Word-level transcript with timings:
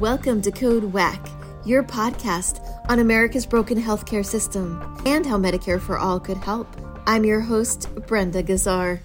Welcome 0.00 0.40
to 0.42 0.50
Code 0.50 0.84
WACK, 0.94 1.28
your 1.66 1.82
podcast 1.82 2.66
on 2.88 3.00
America's 3.00 3.44
broken 3.44 3.78
healthcare 3.78 4.24
system 4.24 4.80
and 5.04 5.26
how 5.26 5.36
Medicare 5.36 5.78
for 5.78 5.98
All 5.98 6.18
could 6.18 6.38
help. 6.38 6.74
I'm 7.06 7.22
your 7.22 7.40
host, 7.40 7.86
Brenda 8.06 8.42
Gazzar. 8.42 9.00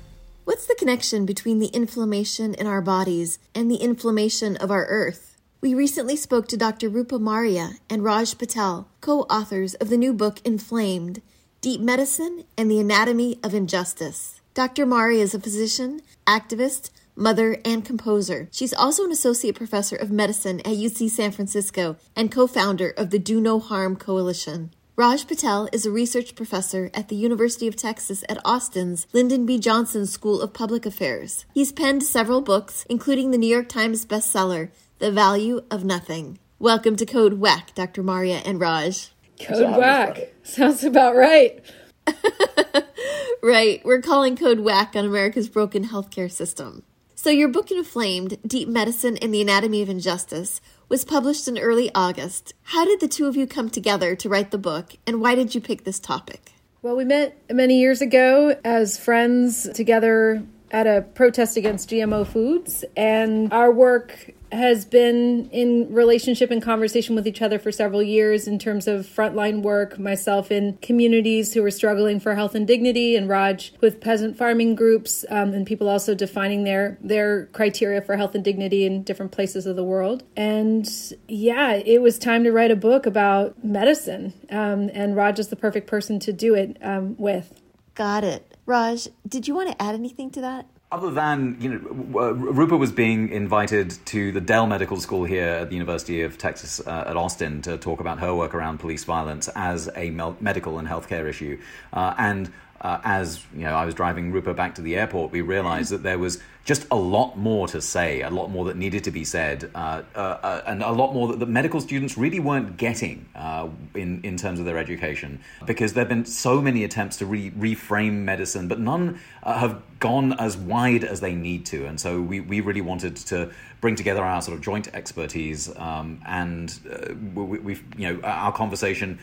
What's 0.46 0.66
the 0.68 0.76
connection 0.80 1.26
between 1.26 1.60
the 1.60 1.68
inflammation 1.68 2.54
in 2.54 2.66
our 2.66 2.80
bodies 2.80 3.40
and 3.54 3.70
the 3.70 3.76
inflammation 3.76 4.56
of 4.56 4.72
our 4.72 4.86
earth? 4.86 5.36
We 5.60 5.74
recently 5.74 6.16
spoke 6.16 6.48
to 6.48 6.56
Dr. 6.56 6.88
Rupa 6.88 7.20
Marya 7.20 7.72
and 7.90 8.02
Raj 8.02 8.38
Patel, 8.38 8.88
co 9.02 9.24
authors 9.24 9.74
of 9.74 9.90
the 9.90 9.98
new 9.98 10.14
book 10.14 10.40
Inflamed 10.46 11.22
Deep 11.60 11.82
Medicine 11.82 12.46
and 12.58 12.72
the 12.72 12.80
Anatomy 12.80 13.38
of 13.44 13.54
Injustice. 13.54 14.40
Dr. 14.54 14.86
Marya 14.86 15.24
is 15.24 15.34
a 15.34 15.42
physician, 15.42 16.00
activist, 16.26 16.90
mother, 17.16 17.58
and 17.66 17.86
composer. 17.86 18.48
She's 18.52 18.74
also 18.74 19.06
an 19.06 19.12
associate 19.12 19.56
professor 19.56 19.96
of 19.96 20.12
medicine 20.12 20.60
at 20.62 20.78
UC 20.78 21.10
San 21.10 21.32
Francisco 21.32 21.98
and 22.16 22.32
co 22.32 22.48
founder 22.48 22.90
of 22.90 23.10
the 23.10 23.20
Do 23.20 23.40
No 23.42 23.60
Harm 23.60 23.96
Coalition. 23.96 24.72
Raj 24.98 25.28
Patel 25.28 25.68
is 25.74 25.86
a 25.86 25.92
research 25.92 26.36
professor 26.36 26.90
at 26.94 27.10
the 27.10 27.18
University 27.18 27.68
of 27.68 27.76
Texas 27.76 28.24
at 28.30 28.40
Austin's 28.46 29.08
Lyndon 29.12 29.46
B. 29.46 29.60
Johnson 29.60 30.06
School 30.06 30.42
of 30.42 30.54
Public 30.54 30.86
Affairs. 30.86 31.46
He's 31.54 31.74
penned 31.74 32.04
several 32.04 32.40
books, 32.40 32.86
including 32.90 33.32
the 33.32 33.38
New 33.38 33.54
York 33.54 33.68
Times 33.68 34.06
bestseller, 34.06 34.70
The 35.00 35.12
Value 35.12 35.62
of 35.70 35.84
Nothing. 35.84 36.40
Welcome 36.60 36.96
to 36.96 37.06
Code 37.06 37.34
WACK, 37.34 37.76
Dr. 37.76 38.04
Marya 38.04 38.42
and 38.46 38.58
Raj. 38.58 39.10
Code 39.42 39.78
WACK. 39.78 40.34
Sounds 40.44 40.86
about 40.86 41.18
right. 41.18 41.60
right, 43.44 43.82
we're 43.84 44.02
calling 44.02 44.38
Code 44.38 44.62
WACK 44.62 44.96
on 44.96 45.04
America's 45.04 45.50
broken 45.50 45.90
healthcare 45.90 46.32
system. 46.32 46.84
So, 47.26 47.32
your 47.32 47.48
book 47.48 47.72
Inflamed 47.72 48.38
Deep 48.46 48.68
Medicine 48.70 49.18
and 49.18 49.34
the 49.34 49.42
Anatomy 49.42 49.82
of 49.82 49.90
Injustice 49.90 50.62
was 50.90 51.04
published 51.04 51.48
in 51.48 51.58
early 51.58 51.90
August. 51.96 52.54
How 52.66 52.86
did 52.86 53.00
the 53.00 53.08
two 53.08 53.26
of 53.26 53.36
you 53.36 53.48
come 53.48 53.72
together 53.72 54.16
to 54.16 54.30
write 54.30 54.52
the 54.52 54.60
book, 54.60 54.94
and 55.08 55.20
why 55.20 55.34
did 55.34 55.56
you 55.56 55.60
pick 55.60 55.86
this 55.86 56.00
topic? 56.00 56.52
Well, 56.84 56.96
we 56.96 57.04
met 57.04 57.36
many 57.52 57.80
years 57.80 58.00
ago 58.00 58.56
as 58.64 59.00
friends 59.00 59.68
together 59.74 60.46
at 60.76 60.88
a 60.88 61.02
protest 61.02 61.56
against 61.56 61.90
GMO 61.90 62.28
foods, 62.28 62.84
and 62.98 63.52
our 63.54 63.72
work 63.72 64.32
has 64.52 64.84
been 64.84 65.50
in 65.52 65.88
relationship 65.94 66.52
and 66.52 66.62
conversation 66.62 67.16
with 67.16 67.26
each 67.26 67.42
other 67.42 67.58
for 67.58 67.72
several 67.72 68.04
years 68.04 68.46
in 68.46 68.60
terms 68.60 68.86
of 68.86 69.06
frontline 69.06 69.62
work, 69.62 69.98
myself 69.98 70.52
in 70.52 70.78
communities 70.82 71.54
who 71.54 71.64
are 71.64 71.72
struggling 71.72 72.20
for 72.20 72.36
health 72.36 72.56
and 72.56 72.68
dignity, 72.68 73.16
and 73.16 73.30
Raj 73.30 73.72
with 73.80 74.02
peasant 74.02 74.36
farming 74.38 74.76
groups, 74.76 75.24
um, 75.30 75.54
and 75.54 75.66
people 75.66 75.88
also 75.88 76.14
defining 76.14 76.66
their 76.66 76.98
their 77.00 77.46
criteria 77.48 78.02
for 78.02 78.18
health 78.18 78.36
and 78.36 78.44
dignity 78.44 78.86
in 78.86 79.02
different 79.04 79.32
places 79.32 79.66
of 79.66 79.78
the 79.78 79.84
world. 79.84 80.24
And 80.36 80.86
yeah, 81.30 81.76
it 81.76 82.02
was 82.02 82.20
time 82.20 82.44
to 82.44 82.52
write 82.52 82.72
a 82.72 82.76
book 82.76 83.06
about 83.06 83.64
medicine, 83.64 84.34
um, 84.50 84.90
and 84.94 85.16
Raj 85.16 85.40
is 85.40 85.48
the 85.48 85.56
perfect 85.56 85.88
person 85.88 86.20
to 86.20 86.34
do 86.34 86.54
it 86.54 86.76
um, 86.82 87.16
with. 87.18 87.62
Got 87.94 88.26
it. 88.26 88.55
Raj, 88.66 89.08
did 89.28 89.48
you 89.48 89.54
want 89.54 89.70
to 89.70 89.82
add 89.82 89.94
anything 89.96 90.32
to 90.32 90.42
that? 90.42 90.66
Other 90.92 91.12
than, 91.12 91.58
you 91.60 91.70
know, 91.70 92.32
Rupa 92.32 92.78
was 92.78 92.92
being 92.92 93.30
invited 93.30 93.92
to 94.06 94.32
the 94.32 94.40
Dell 94.40 94.66
Medical 94.66 95.00
School 95.00 95.24
here 95.24 95.48
at 95.48 95.70
the 95.70 95.76
University 95.76 96.22
of 96.22 96.38
Texas 96.38 96.80
uh, 96.80 97.06
at 97.08 97.18
Austin 97.18 97.62
to 97.64 97.78
talk 97.78 98.00
about 98.00 98.20
her 98.20 98.34
work 98.34 98.54
around 98.54 98.80
police 98.80 99.04
violence 99.04 99.50
as 99.56 99.90
a 99.96 100.12
medical 100.12 100.80
and 100.80 100.88
healthcare 100.88 101.28
issue. 101.28 101.60
Uh, 101.92 102.14
and 102.18 102.52
uh, 102.82 103.00
as 103.04 103.44
you 103.54 103.62
know, 103.62 103.74
I 103.74 103.86
was 103.86 103.94
driving 103.94 104.32
Rupa 104.32 104.54
back 104.54 104.76
to 104.76 104.82
the 104.82 104.96
airport, 104.96 105.32
we 105.32 105.42
realized 105.42 105.92
that 105.92 106.04
there 106.04 106.20
was 106.20 106.42
just 106.66 106.88
a 106.90 106.96
lot 106.96 107.38
more 107.38 107.68
to 107.68 107.80
say, 107.80 108.22
a 108.22 108.30
lot 108.30 108.50
more 108.50 108.66
that 108.66 108.76
needed 108.76 109.04
to 109.04 109.12
be 109.12 109.24
said, 109.24 109.70
uh, 109.76 110.02
uh, 110.16 110.20
uh, 110.20 110.64
and 110.66 110.82
a 110.82 110.92
lot 110.92 111.14
more 111.14 111.28
that 111.28 111.40
the 111.40 111.46
medical 111.46 111.80
students 111.80 112.18
really 112.18 112.40
weren't 112.40 112.76
getting 112.78 113.26
uh, 113.36 113.68
in 113.94 114.22
in 114.24 114.36
terms 114.36 114.60
of 114.60 114.66
their 114.66 114.78
education, 114.78 115.40
because 115.66 115.94
there 115.94 116.02
have 116.02 116.10
been 116.10 116.26
so 116.26 116.62
many 116.62 116.84
attempts 116.84 117.18
to 117.18 117.26
re- 117.26 117.52
reframe 117.52 118.24
medicine, 118.24 118.68
but 118.68 118.80
none 118.80 119.20
uh, 119.44 119.60
have 119.60 119.82
gone 120.10 120.34
as 120.48 120.58
wide 120.58 121.04
as 121.04 121.20
they 121.20 121.34
need 121.34 121.66
to, 121.68 121.86
and 121.86 122.00
so 122.00 122.22
we 122.22 122.38
we 122.40 122.58
really 122.62 122.86
wanted 122.92 123.16
to 123.32 123.38
bring 123.82 123.96
together 123.96 124.24
our 124.24 124.42
sort 124.42 124.56
of 124.58 124.62
joint 124.64 124.88
expertise, 124.94 125.62
um, 125.78 126.22
and 126.26 126.80
uh, 126.92 127.14
we, 127.34 127.60
we 127.68 127.74
you 127.98 128.08
know 128.08 128.16
our 128.24 128.52
conversation. 128.52 129.20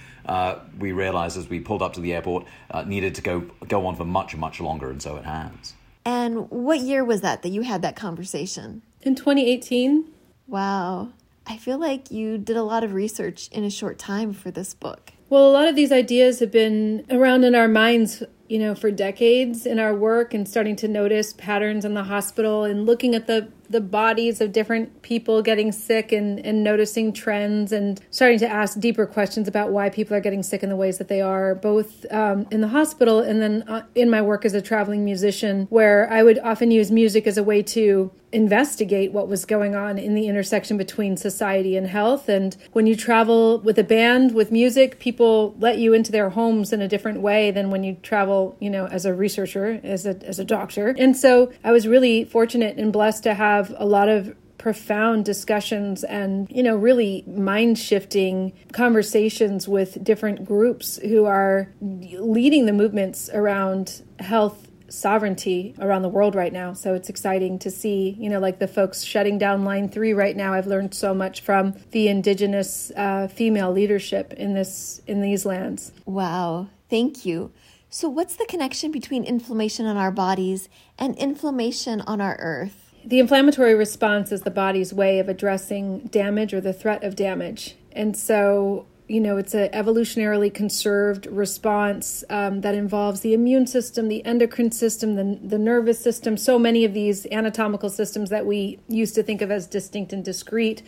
we 0.78 0.90
realized 0.92 1.36
as 1.36 1.48
we 1.48 1.58
pulled 1.60 1.82
up 1.82 1.92
to 1.92 2.00
the 2.00 2.12
airport 2.12 2.46
needed 2.86 3.14
to 3.18 3.22
go 3.22 3.40
go 3.68 3.86
on 3.86 3.94
for 3.96 4.04
much 4.04 4.36
much 4.36 4.60
longer, 4.60 4.90
and 4.90 5.00
so 5.02 5.16
it 5.16 5.24
has. 5.24 5.74
And 6.04 6.50
what 6.50 6.80
year 6.80 7.04
was 7.04 7.20
that 7.20 7.42
that 7.42 7.50
you 7.50 7.62
had 7.62 7.82
that 7.82 7.96
conversation? 7.96 8.82
In 9.02 9.14
2018. 9.14 10.08
Wow. 10.48 11.12
I 11.46 11.56
feel 11.56 11.78
like 11.78 12.10
you 12.10 12.38
did 12.38 12.56
a 12.56 12.62
lot 12.62 12.84
of 12.84 12.92
research 12.92 13.48
in 13.48 13.64
a 13.64 13.70
short 13.70 13.98
time 13.98 14.32
for 14.32 14.50
this 14.50 14.74
book. 14.74 15.12
Well, 15.28 15.48
a 15.48 15.52
lot 15.52 15.66
of 15.66 15.74
these 15.74 15.90
ideas 15.90 16.40
have 16.40 16.52
been 16.52 17.06
around 17.10 17.44
in 17.44 17.54
our 17.54 17.68
minds, 17.68 18.22
you 18.52 18.58
know, 18.58 18.74
for 18.74 18.90
decades 18.90 19.64
in 19.64 19.78
our 19.78 19.94
work 19.94 20.34
and 20.34 20.46
starting 20.46 20.76
to 20.76 20.86
notice 20.86 21.32
patterns 21.32 21.86
in 21.86 21.94
the 21.94 22.04
hospital 22.04 22.64
and 22.64 22.84
looking 22.84 23.14
at 23.14 23.26
the 23.26 23.48
the 23.72 23.80
bodies 23.80 24.40
of 24.40 24.52
different 24.52 25.02
people 25.02 25.42
getting 25.42 25.72
sick 25.72 26.12
and, 26.12 26.38
and 26.40 26.62
noticing 26.62 27.12
trends 27.12 27.72
and 27.72 28.00
starting 28.10 28.38
to 28.38 28.48
ask 28.48 28.78
deeper 28.78 29.06
questions 29.06 29.48
about 29.48 29.70
why 29.70 29.88
people 29.88 30.16
are 30.16 30.20
getting 30.20 30.42
sick 30.42 30.62
in 30.62 30.68
the 30.68 30.76
ways 30.76 30.98
that 30.98 31.08
they 31.08 31.20
are, 31.20 31.54
both 31.54 32.06
um, 32.12 32.46
in 32.50 32.60
the 32.60 32.68
hospital 32.68 33.20
and 33.20 33.42
then 33.42 33.62
uh, 33.62 33.84
in 33.94 34.08
my 34.08 34.22
work 34.22 34.44
as 34.44 34.54
a 34.54 34.62
traveling 34.62 35.04
musician, 35.04 35.66
where 35.70 36.10
I 36.12 36.22
would 36.22 36.38
often 36.38 36.70
use 36.70 36.90
music 36.90 37.26
as 37.26 37.36
a 37.36 37.42
way 37.42 37.62
to 37.62 38.12
investigate 38.32 39.12
what 39.12 39.28
was 39.28 39.44
going 39.44 39.74
on 39.74 39.98
in 39.98 40.14
the 40.14 40.26
intersection 40.26 40.76
between 40.78 41.16
society 41.16 41.76
and 41.76 41.86
health. 41.86 42.28
And 42.28 42.56
when 42.72 42.86
you 42.86 42.96
travel 42.96 43.58
with 43.60 43.78
a 43.78 43.84
band 43.84 44.34
with 44.34 44.50
music, 44.50 44.98
people 44.98 45.54
let 45.58 45.78
you 45.78 45.92
into 45.92 46.10
their 46.10 46.30
homes 46.30 46.72
in 46.72 46.80
a 46.80 46.88
different 46.88 47.20
way 47.20 47.50
than 47.50 47.70
when 47.70 47.84
you 47.84 47.96
travel, 48.02 48.56
you 48.58 48.70
know, 48.70 48.86
as 48.86 49.04
a 49.04 49.12
researcher, 49.12 49.80
as 49.84 50.06
a, 50.06 50.16
as 50.26 50.38
a 50.38 50.44
doctor. 50.44 50.94
And 50.98 51.16
so 51.16 51.52
I 51.62 51.72
was 51.72 51.86
really 51.86 52.24
fortunate 52.24 52.78
and 52.78 52.92
blessed 52.92 53.22
to 53.24 53.34
have 53.34 53.61
have 53.62 53.74
a 53.78 53.86
lot 53.86 54.08
of 54.08 54.34
profound 54.58 55.24
discussions 55.24 56.04
and 56.04 56.48
you 56.48 56.62
know 56.62 56.76
really 56.76 57.24
mind 57.26 57.76
shifting 57.76 58.52
conversations 58.72 59.66
with 59.66 60.02
different 60.04 60.44
groups 60.44 60.98
who 60.98 61.24
are 61.24 61.68
leading 61.80 62.66
the 62.66 62.72
movements 62.72 63.28
around 63.34 64.02
health 64.20 64.68
sovereignty 64.88 65.74
around 65.80 66.02
the 66.02 66.08
world 66.08 66.34
right 66.34 66.52
now. 66.52 66.74
So 66.74 66.92
it's 66.94 67.08
exciting 67.08 67.58
to 67.60 67.70
see 67.70 68.16
you 68.20 68.30
know 68.30 68.38
like 68.38 68.60
the 68.60 68.68
folks 68.68 69.02
shutting 69.02 69.36
down 69.38 69.64
line 69.64 69.88
3 69.88 70.12
right 70.12 70.36
now. 70.36 70.54
I've 70.54 70.68
learned 70.68 70.94
so 70.94 71.12
much 71.12 71.40
from 71.40 71.74
the 71.90 72.08
indigenous 72.08 72.92
uh, 72.96 73.26
female 73.28 73.72
leadership 73.72 74.32
in 74.34 74.54
this 74.54 75.00
in 75.06 75.22
these 75.22 75.44
lands. 75.44 75.92
Wow. 76.04 76.68
Thank 76.88 77.24
you. 77.24 77.52
So 77.90 78.08
what's 78.08 78.36
the 78.36 78.46
connection 78.46 78.90
between 78.90 79.24
inflammation 79.24 79.86
on 79.86 79.96
our 79.96 80.12
bodies 80.12 80.68
and 80.98 81.16
inflammation 81.16 82.00
on 82.02 82.20
our 82.20 82.36
earth 82.38 82.81
the 83.04 83.18
inflammatory 83.18 83.74
response 83.74 84.32
is 84.32 84.42
the 84.42 84.50
body's 84.50 84.92
way 84.92 85.18
of 85.18 85.28
addressing 85.28 86.00
damage 86.00 86.54
or 86.54 86.60
the 86.60 86.72
threat 86.72 87.02
of 87.02 87.16
damage. 87.16 87.76
And 87.92 88.16
so, 88.16 88.86
you 89.08 89.20
know, 89.20 89.36
it's 89.36 89.54
an 89.54 89.68
evolutionarily 89.70 90.52
conserved 90.52 91.26
response 91.26 92.24
um, 92.30 92.60
that 92.60 92.74
involves 92.74 93.20
the 93.20 93.34
immune 93.34 93.66
system, 93.66 94.08
the 94.08 94.24
endocrine 94.24 94.70
system, 94.70 95.16
the, 95.16 95.38
the 95.42 95.58
nervous 95.58 95.98
system, 95.98 96.36
so 96.36 96.58
many 96.58 96.84
of 96.84 96.94
these 96.94 97.26
anatomical 97.26 97.90
systems 97.90 98.30
that 98.30 98.46
we 98.46 98.78
used 98.88 99.14
to 99.16 99.22
think 99.22 99.42
of 99.42 99.50
as 99.50 99.66
distinct 99.66 100.12
and 100.12 100.24
discrete, 100.24 100.82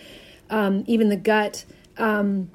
um, 0.50 0.84
even 0.86 1.08
the 1.08 1.16
gut. 1.16 1.64
Um, 1.96 2.50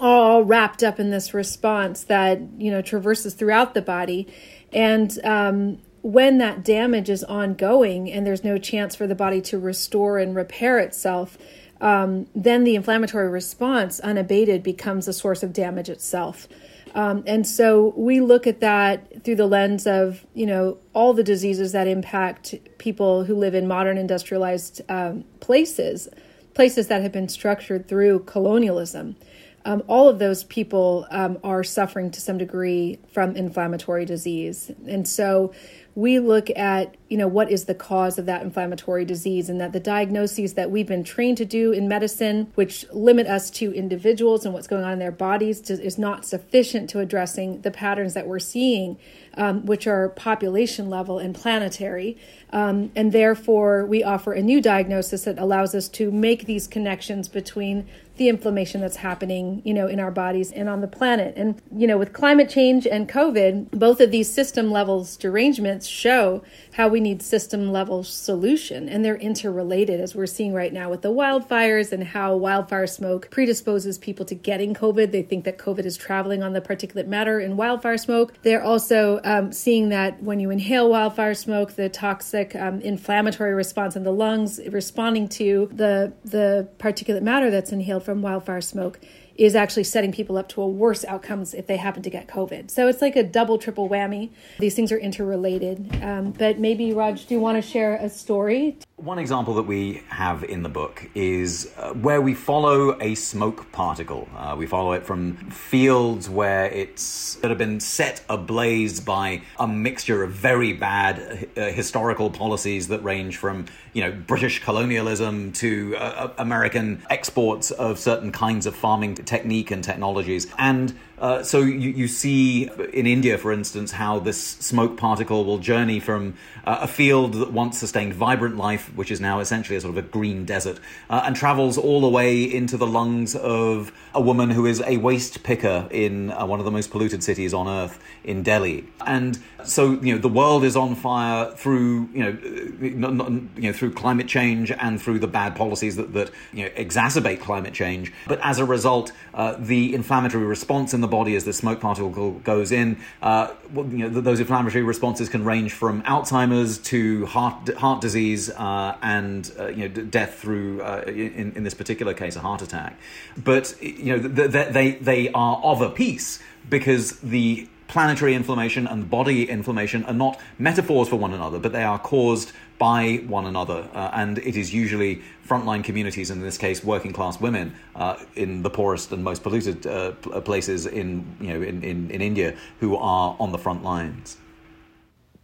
all 0.00 0.44
wrapped 0.44 0.84
up 0.84 1.00
in 1.00 1.10
this 1.10 1.34
response 1.34 2.04
that 2.04 2.40
you 2.56 2.70
know 2.70 2.80
traverses 2.80 3.34
throughout 3.34 3.74
the 3.74 3.82
body 3.82 4.28
and 4.72 5.18
um, 5.24 5.78
when 6.02 6.38
that 6.38 6.64
damage 6.64 7.10
is 7.10 7.24
ongoing 7.24 8.10
and 8.10 8.26
there's 8.26 8.44
no 8.44 8.58
chance 8.58 8.94
for 8.94 9.06
the 9.06 9.14
body 9.14 9.40
to 9.42 9.58
restore 9.58 10.18
and 10.18 10.34
repair 10.34 10.78
itself, 10.78 11.36
um, 11.80 12.26
then 12.34 12.64
the 12.64 12.74
inflammatory 12.74 13.28
response, 13.28 14.00
unabated, 14.00 14.62
becomes 14.62 15.08
a 15.08 15.12
source 15.12 15.42
of 15.42 15.52
damage 15.52 15.88
itself. 15.88 16.48
Um, 16.94 17.22
and 17.26 17.46
so 17.46 17.92
we 17.96 18.20
look 18.20 18.46
at 18.46 18.60
that 18.60 19.24
through 19.24 19.36
the 19.36 19.46
lens 19.46 19.86
of, 19.86 20.26
you 20.34 20.46
know, 20.46 20.78
all 20.94 21.12
the 21.12 21.22
diseases 21.22 21.72
that 21.72 21.86
impact 21.86 22.54
people 22.78 23.24
who 23.24 23.34
live 23.34 23.54
in 23.54 23.68
modern 23.68 23.98
industrialized 23.98 24.80
um, 24.88 25.24
places, 25.40 26.08
places 26.54 26.88
that 26.88 27.02
have 27.02 27.12
been 27.12 27.28
structured 27.28 27.86
through 27.88 28.20
colonialism. 28.20 29.16
Um, 29.64 29.82
all 29.86 30.08
of 30.08 30.18
those 30.18 30.44
people 30.44 31.06
um, 31.10 31.38
are 31.44 31.62
suffering 31.62 32.10
to 32.12 32.20
some 32.20 32.38
degree 32.38 32.98
from 33.12 33.36
inflammatory 33.36 34.06
disease. 34.06 34.70
And 34.86 35.06
so 35.06 35.52
we 35.98 36.20
look 36.20 36.48
at 36.56 36.96
you 37.08 37.18
know 37.18 37.26
what 37.26 37.50
is 37.50 37.64
the 37.64 37.74
cause 37.74 38.18
of 38.18 38.26
that 38.26 38.40
inflammatory 38.40 39.04
disease 39.04 39.50
and 39.50 39.60
that 39.60 39.72
the 39.72 39.80
diagnoses 39.80 40.54
that 40.54 40.70
we've 40.70 40.86
been 40.86 41.02
trained 41.02 41.36
to 41.36 41.44
do 41.44 41.72
in 41.72 41.88
medicine 41.88 42.52
which 42.54 42.86
limit 42.92 43.26
us 43.26 43.50
to 43.50 43.72
individuals 43.72 44.44
and 44.44 44.54
what's 44.54 44.68
going 44.68 44.84
on 44.84 44.92
in 44.92 45.00
their 45.00 45.10
bodies 45.10 45.60
to, 45.60 45.72
is 45.72 45.98
not 45.98 46.24
sufficient 46.24 46.88
to 46.88 47.00
addressing 47.00 47.60
the 47.62 47.70
patterns 47.72 48.14
that 48.14 48.28
we're 48.28 48.38
seeing 48.38 48.96
um, 49.34 49.66
which 49.66 49.86
are 49.86 50.08
population 50.10 50.88
level 50.88 51.18
and 51.18 51.34
planetary 51.34 52.16
um, 52.50 52.90
and 52.96 53.12
therefore 53.12 53.84
we 53.84 54.02
offer 54.02 54.32
a 54.32 54.42
new 54.42 54.60
diagnosis 54.60 55.24
that 55.24 55.38
allows 55.38 55.74
us 55.74 55.88
to 55.88 56.10
make 56.10 56.46
these 56.46 56.66
connections 56.66 57.28
between 57.28 57.86
the 58.16 58.28
inflammation 58.28 58.80
that's 58.80 58.96
happening, 58.96 59.62
you 59.64 59.72
know, 59.72 59.86
in 59.86 60.00
our 60.00 60.10
bodies 60.10 60.50
and 60.50 60.68
on 60.68 60.80
the 60.80 60.88
planet. 60.88 61.34
And, 61.36 61.62
you 61.72 61.86
know, 61.86 61.96
with 61.96 62.12
climate 62.12 62.50
change 62.50 62.84
and 62.84 63.08
COVID, 63.08 63.70
both 63.70 64.00
of 64.00 64.10
these 64.10 64.28
system 64.28 64.72
levels 64.72 65.16
derangements 65.16 65.86
show 65.86 66.42
how 66.72 66.88
we 66.88 66.98
need 66.98 67.22
system 67.22 67.70
level 67.70 68.02
solution 68.02 68.88
and 68.88 69.04
they're 69.04 69.16
interrelated 69.16 70.00
as 70.00 70.16
we're 70.16 70.26
seeing 70.26 70.52
right 70.52 70.72
now 70.72 70.90
with 70.90 71.02
the 71.02 71.12
wildfires 71.12 71.92
and 71.92 72.02
how 72.02 72.34
wildfire 72.34 72.88
smoke 72.88 73.30
predisposes 73.30 73.98
people 73.98 74.26
to 74.26 74.34
getting 74.34 74.74
COVID. 74.74 75.12
They 75.12 75.22
think 75.22 75.44
that 75.44 75.56
COVID 75.56 75.84
is 75.84 75.96
traveling 75.96 76.42
on 76.42 76.54
the 76.54 76.60
particulate 76.60 77.06
matter 77.06 77.38
in 77.38 77.56
wildfire 77.56 77.98
smoke. 77.98 78.34
They're 78.42 78.64
also 78.64 79.17
um, 79.24 79.52
seeing 79.52 79.88
that 79.90 80.22
when 80.22 80.40
you 80.40 80.50
inhale 80.50 80.88
wildfire 80.88 81.34
smoke, 81.34 81.72
the 81.72 81.88
toxic 81.88 82.54
um, 82.56 82.80
inflammatory 82.80 83.54
response 83.54 83.96
in 83.96 84.04
the 84.04 84.12
lungs 84.12 84.60
responding 84.68 85.28
to 85.28 85.68
the 85.72 86.12
the 86.24 86.68
particulate 86.78 87.22
matter 87.22 87.50
that's 87.50 87.72
inhaled 87.72 88.04
from 88.04 88.22
wildfire 88.22 88.60
smoke 88.60 89.00
is 89.38 89.54
actually 89.54 89.84
setting 89.84 90.10
people 90.10 90.36
up 90.36 90.48
to 90.48 90.60
a 90.60 90.66
worse 90.66 91.04
outcomes 91.04 91.54
if 91.54 91.66
they 91.68 91.76
happen 91.76 92.02
to 92.02 92.10
get 92.10 92.26
COVID. 92.26 92.70
So 92.70 92.88
it's 92.88 93.00
like 93.00 93.14
a 93.14 93.22
double, 93.22 93.56
triple 93.56 93.88
whammy. 93.88 94.30
These 94.58 94.74
things 94.74 94.90
are 94.90 94.98
interrelated. 94.98 96.02
Um, 96.02 96.32
but 96.32 96.58
maybe, 96.58 96.92
Raj, 96.92 97.26
do 97.26 97.34
you 97.34 97.40
want 97.40 97.62
to 97.62 97.62
share 97.62 97.94
a 97.94 98.10
story? 98.10 98.78
One 98.98 99.20
example 99.20 99.54
that 99.54 99.62
we 99.62 100.02
have 100.08 100.42
in 100.42 100.64
the 100.64 100.68
book 100.68 101.08
is 101.14 101.72
uh, 101.76 101.92
where 101.92 102.20
we 102.20 102.34
follow 102.34 103.00
a 103.00 103.14
smoke 103.14 103.70
particle. 103.70 104.28
Uh, 104.36 104.56
we 104.58 104.66
follow 104.66 104.90
it 104.90 105.06
from 105.06 105.36
fields 105.50 106.28
where 106.28 106.64
it's 106.64 107.36
that 107.36 107.48
have 107.48 107.58
been 107.58 107.78
set 107.78 108.24
ablaze 108.28 108.98
by 108.98 109.42
a 109.56 109.68
mixture 109.68 110.24
of 110.24 110.32
very 110.32 110.72
bad 110.72 111.48
uh, 111.56 111.66
historical 111.66 112.28
policies 112.28 112.88
that 112.88 113.04
range 113.04 113.36
from 113.36 113.66
you 113.92 114.02
know 114.02 114.10
British 114.10 114.64
colonialism 114.64 115.52
to 115.52 115.94
uh, 115.96 116.00
uh, 116.00 116.32
American 116.38 117.00
exports 117.08 117.70
of 117.70 118.00
certain 118.00 118.32
kinds 118.32 118.66
of 118.66 118.74
farming 118.74 119.14
technique 119.14 119.70
and 119.70 119.84
technologies 119.84 120.48
and 120.58 120.98
uh, 121.20 121.42
so 121.42 121.60
you, 121.60 121.90
you 121.90 122.08
see 122.08 122.70
in 122.92 123.06
India, 123.06 123.38
for 123.38 123.52
instance, 123.52 123.92
how 123.92 124.18
this 124.18 124.42
smoke 124.42 124.96
particle 124.96 125.44
will 125.44 125.58
journey 125.58 126.00
from 126.00 126.34
uh, 126.64 126.78
a 126.82 126.88
field 126.88 127.34
that 127.34 127.52
once 127.52 127.78
sustained 127.78 128.14
vibrant 128.14 128.56
life, 128.56 128.94
which 128.94 129.10
is 129.10 129.20
now 129.20 129.40
essentially 129.40 129.76
a 129.76 129.80
sort 129.80 129.96
of 129.96 130.04
a 130.04 130.06
green 130.08 130.44
desert, 130.44 130.78
uh, 131.10 131.22
and 131.24 131.36
travels 131.36 131.76
all 131.76 132.00
the 132.00 132.08
way 132.08 132.42
into 132.42 132.76
the 132.76 132.86
lungs 132.86 133.34
of 133.34 133.92
a 134.14 134.20
woman 134.20 134.50
who 134.50 134.66
is 134.66 134.82
a 134.86 134.96
waste 134.98 135.42
picker 135.42 135.88
in 135.90 136.30
uh, 136.30 136.46
one 136.46 136.58
of 136.58 136.64
the 136.64 136.70
most 136.70 136.90
polluted 136.90 137.22
cities 137.22 137.52
on 137.52 137.68
earth, 137.68 137.98
in 138.24 138.42
Delhi. 138.42 138.86
And 139.06 139.38
so 139.64 139.92
you 140.00 140.14
know 140.14 140.18
the 140.18 140.28
world 140.28 140.64
is 140.64 140.76
on 140.76 140.94
fire 140.94 141.50
through 141.52 142.08
you 142.12 142.22
know 142.22 143.08
not, 143.08 143.14
not, 143.14 143.30
you 143.56 143.62
know 143.62 143.72
through 143.72 143.92
climate 143.92 144.28
change 144.28 144.70
and 144.70 145.00
through 145.00 145.18
the 145.18 145.26
bad 145.26 145.56
policies 145.56 145.96
that 145.96 146.12
that 146.12 146.30
you 146.52 146.64
know 146.64 146.70
exacerbate 146.70 147.40
climate 147.40 147.74
change. 147.74 148.12
But 148.26 148.40
as 148.42 148.58
a 148.58 148.64
result, 148.64 149.12
uh, 149.34 149.56
the 149.58 149.94
inflammatory 149.94 150.44
response 150.44 150.94
in 150.94 151.00
the 151.00 151.07
body 151.08 151.34
as 151.36 151.44
the 151.44 151.52
smoke 151.52 151.80
particle 151.80 152.32
goes 152.32 152.72
in, 152.72 152.98
uh, 153.22 153.52
you 153.74 153.82
know 153.82 154.08
those 154.08 154.40
inflammatory 154.40 154.82
responses 154.84 155.28
can 155.28 155.44
range 155.44 155.72
from 155.72 156.02
Alzheimer's 156.02 156.78
to 156.78 157.26
heart 157.26 157.74
heart 157.74 158.00
disease 158.00 158.50
uh, 158.50 158.96
and 159.02 159.52
uh, 159.58 159.68
you 159.68 159.88
know 159.88 159.88
death 159.88 160.38
through 160.38 160.82
uh, 160.82 161.02
in 161.06 161.52
in 161.56 161.64
this 161.64 161.74
particular 161.74 162.14
case 162.14 162.36
a 162.36 162.40
heart 162.40 162.62
attack. 162.62 162.98
But 163.36 163.74
you 163.82 164.16
know 164.16 164.18
they 164.18 164.92
they 164.92 165.30
are 165.30 165.60
of 165.62 165.80
a 165.80 165.90
piece 165.90 166.38
because 166.68 167.18
the 167.20 167.68
planetary 167.88 168.34
inflammation 168.34 168.86
and 168.86 169.10
body 169.10 169.48
inflammation 169.48 170.04
are 170.04 170.12
not 170.12 170.38
metaphors 170.58 171.08
for 171.08 171.16
one 171.16 171.32
another, 171.32 171.58
but 171.58 171.72
they 171.72 171.82
are 171.82 171.98
caused 171.98 172.52
by 172.78 173.16
one 173.26 173.46
another. 173.46 173.88
Uh, 173.92 174.10
and 174.12 174.38
it 174.38 174.56
is 174.56 174.72
usually 174.72 175.22
frontline 175.46 175.82
communities, 175.82 176.30
in 176.30 176.40
this 176.40 176.56
case, 176.56 176.84
working 176.84 177.12
class 177.12 177.40
women, 177.40 177.74
uh, 177.96 178.16
in 178.36 178.62
the 178.62 178.70
poorest 178.70 179.12
and 179.12 179.24
most 179.24 179.42
polluted 179.42 179.86
uh, 179.86 180.12
uh, 180.32 180.40
places 180.40 180.86
in, 180.86 181.36
you 181.40 181.48
know, 181.48 181.62
in, 181.62 181.82
in, 181.82 182.10
in 182.10 182.20
India, 182.20 182.56
who 182.80 182.96
are 182.96 183.36
on 183.40 183.52
the 183.52 183.58
front 183.58 183.82
lines. 183.82 184.36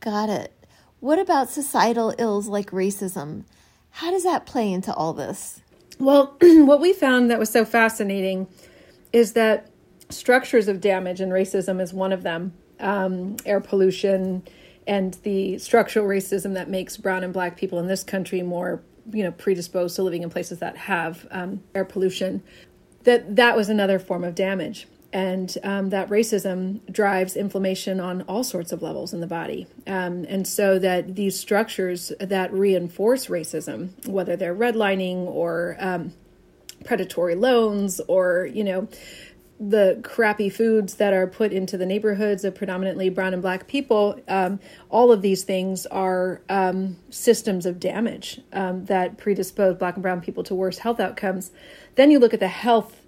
Got 0.01 0.29
it. 0.29 0.53
What 1.01 1.19
about 1.19 1.51
societal 1.51 2.15
ills 2.19 2.49
like 2.49 2.71
racism? 2.71 3.45
How 3.91 4.11
does 4.11 4.25
that 4.25 4.47
play 4.47 4.73
into 4.73 4.93
all 4.95 5.13
this? 5.13 5.61
Well, 5.99 6.37
what 6.41 6.81
we 6.81 6.93
found 6.93 7.31
that 7.31 7.39
was 7.39 7.51
so 7.51 7.65
fascinating 7.65 8.49
is 9.13 9.33
that 9.33 9.71
structures 10.11 10.69
of 10.69 10.81
damage, 10.81 11.21
and 11.21 11.33
racism 11.33 11.81
is 11.81 11.93
one 11.93 12.13
of 12.13 12.23
them. 12.23 12.53
Um, 12.81 13.37
air 13.47 13.61
pollution 13.61 14.43
and 14.87 15.15
the 15.23 15.59
structural 15.59 16.07
racism 16.07 16.55
that 16.55 16.69
makes 16.69 16.97
brown 16.97 17.25
and 17.25 17.33
black 17.33 17.57
people 17.57 17.79
in 17.79 17.87
this 17.87 18.03
country 18.03 18.43
more, 18.43 18.83
you 19.13 19.23
know, 19.23 19.33
predisposed 19.33 19.97
to 19.97 20.03
living 20.03 20.23
in 20.23 20.31
places 20.31 20.59
that 20.59 20.77
have 20.77 21.27
um, 21.31 21.63
air 21.75 21.85
pollution. 21.85 22.43
That 23.05 23.37
that 23.37 23.57
was 23.57 23.69
another 23.69 23.99
form 23.99 24.25
of 24.25 24.35
damage, 24.35 24.87
and 25.13 25.57
um, 25.63 25.91
that 25.91 26.09
racism 26.09 26.81
drives 26.91 27.37
inflammation 27.37 28.01
on 28.01 28.23
all 28.23 28.43
sorts 28.43 28.73
of 28.73 28.83
levels 28.83 29.13
in 29.13 29.21
the 29.21 29.27
body. 29.27 29.67
Um, 29.87 30.25
and 30.29 30.47
so 30.47 30.79
that 30.79 31.15
these 31.15 31.39
structures 31.39 32.13
that 32.19 32.53
reinforce 32.53 33.27
racism, 33.27 34.09
whether 34.09 34.37
they're 34.37 34.55
redlining 34.55 35.27
or 35.27 35.77
um, 35.81 36.15
predatory 36.85 37.35
loans 37.35 38.01
or 38.09 38.49
you 38.53 38.65
know 38.65 38.89
the 39.69 40.01
crappy 40.03 40.51
foods 40.51 40.95
that 40.97 41.13
are 41.13 41.27
put 41.27 41.53
into 41.53 41.77
the 41.79 41.87
neighborhoods 41.87 42.45
of 42.45 42.55
predominantly 42.55 43.09
brown 43.09 43.33
and 43.33 43.41
black 43.41 43.67
people, 43.67 44.21
um, 44.29 44.61
all 44.91 45.11
of 45.11 45.23
these 45.23 45.45
things 45.45 45.87
are 45.87 46.43
um, 46.49 46.97
systems 47.11 47.65
of 47.65 47.81
damage 47.81 48.41
um, 48.53 48.85
that 48.87 49.17
predispose 49.17 49.77
black 49.79 49.95
and 49.95 50.03
brown 50.03 50.21
people 50.21 50.43
to 50.43 50.55
worse 50.55 50.79
health 50.79 51.01
outcomes. 51.01 51.51
Then 51.95 52.11
you 52.11 52.19
look 52.19 52.35
at 52.35 52.41
the 52.41 52.49
health 52.49 53.01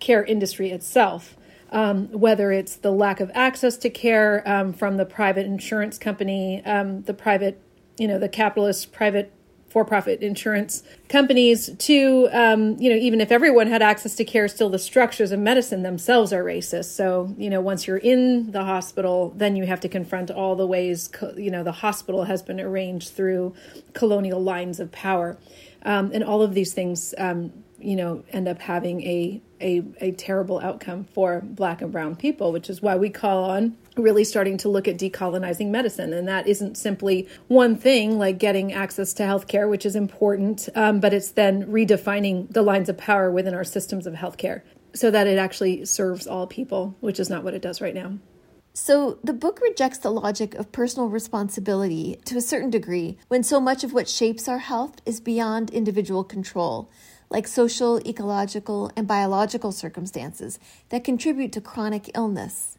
care 0.00 0.24
industry 0.24 0.70
itself. 0.70 1.36
Um, 1.70 2.08
whether 2.08 2.52
it's 2.52 2.76
the 2.76 2.90
lack 2.90 3.18
of 3.18 3.30
access 3.32 3.78
to 3.78 3.88
care 3.88 4.46
um, 4.46 4.74
from 4.74 4.98
the 4.98 5.06
private 5.06 5.46
insurance 5.46 5.96
company, 5.96 6.62
um, 6.66 7.00
the 7.04 7.14
private, 7.14 7.58
you 7.96 8.06
know, 8.06 8.18
the 8.18 8.28
capitalist 8.28 8.92
private 8.92 9.32
for-profit 9.72 10.22
insurance 10.22 10.82
companies 11.08 11.70
to 11.78 12.28
um, 12.32 12.76
you 12.78 12.90
know 12.90 12.96
even 12.96 13.22
if 13.22 13.32
everyone 13.32 13.66
had 13.66 13.80
access 13.80 14.14
to 14.14 14.24
care 14.24 14.46
still 14.46 14.68
the 14.68 14.78
structures 14.78 15.32
of 15.32 15.40
medicine 15.40 15.82
themselves 15.82 16.30
are 16.30 16.44
racist. 16.44 16.94
So 16.94 17.34
you 17.38 17.48
know 17.48 17.62
once 17.62 17.86
you're 17.86 17.96
in 17.96 18.52
the 18.52 18.64
hospital 18.64 19.32
then 19.34 19.56
you 19.56 19.64
have 19.64 19.80
to 19.80 19.88
confront 19.88 20.30
all 20.30 20.54
the 20.56 20.66
ways 20.66 21.10
you 21.36 21.50
know 21.50 21.64
the 21.64 21.72
hospital 21.72 22.24
has 22.24 22.42
been 22.42 22.60
arranged 22.60 23.14
through 23.14 23.54
colonial 23.94 24.40
lines 24.40 24.78
of 24.78 24.92
power. 24.92 25.38
Um, 25.84 26.12
and 26.12 26.22
all 26.22 26.42
of 26.42 26.52
these 26.54 26.74
things 26.74 27.14
um, 27.16 27.52
you 27.78 27.96
know 27.96 28.24
end 28.30 28.46
up 28.46 28.60
having 28.60 29.02
a, 29.02 29.40
a 29.60 29.82
a 30.00 30.12
terrible 30.12 30.60
outcome 30.60 31.04
for 31.14 31.40
black 31.40 31.80
and 31.80 31.90
brown 31.90 32.14
people 32.14 32.52
which 32.52 32.68
is 32.70 32.82
why 32.82 32.94
we 32.96 33.10
call 33.10 33.44
on 33.44 33.76
really 33.96 34.24
starting 34.24 34.56
to 34.58 34.68
look 34.68 34.88
at 34.88 34.98
decolonizing 34.98 35.68
medicine. 35.68 36.12
And 36.12 36.26
that 36.28 36.46
isn't 36.46 36.76
simply 36.76 37.28
one 37.48 37.76
thing 37.76 38.18
like 38.18 38.38
getting 38.38 38.72
access 38.72 39.12
to 39.14 39.22
healthcare, 39.22 39.68
which 39.68 39.84
is 39.84 39.96
important, 39.96 40.68
um, 40.74 41.00
but 41.00 41.12
it's 41.12 41.32
then 41.32 41.66
redefining 41.66 42.52
the 42.52 42.62
lines 42.62 42.88
of 42.88 42.96
power 42.96 43.30
within 43.30 43.54
our 43.54 43.64
systems 43.64 44.06
of 44.06 44.14
healthcare 44.14 44.62
so 44.94 45.10
that 45.10 45.26
it 45.26 45.38
actually 45.38 45.84
serves 45.84 46.26
all 46.26 46.46
people, 46.46 46.96
which 47.00 47.18
is 47.18 47.30
not 47.30 47.44
what 47.44 47.54
it 47.54 47.62
does 47.62 47.80
right 47.80 47.94
now. 47.94 48.18
So, 48.74 49.18
the 49.22 49.34
book 49.34 49.60
rejects 49.60 49.98
the 49.98 50.10
logic 50.10 50.54
of 50.54 50.72
personal 50.72 51.08
responsibility 51.10 52.18
to 52.24 52.38
a 52.38 52.40
certain 52.40 52.70
degree 52.70 53.18
when 53.28 53.42
so 53.42 53.60
much 53.60 53.84
of 53.84 53.92
what 53.92 54.08
shapes 54.08 54.48
our 54.48 54.58
health 54.58 54.94
is 55.04 55.20
beyond 55.20 55.68
individual 55.70 56.24
control, 56.24 56.90
like 57.28 57.46
social, 57.46 58.00
ecological, 58.06 58.90
and 58.96 59.06
biological 59.06 59.72
circumstances 59.72 60.58
that 60.88 61.04
contribute 61.04 61.52
to 61.52 61.60
chronic 61.60 62.10
illness. 62.14 62.78